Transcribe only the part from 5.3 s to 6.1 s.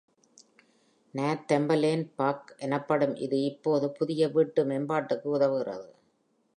உதவுகிறது.